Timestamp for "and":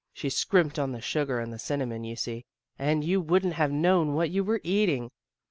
1.39-1.53, 2.79-3.03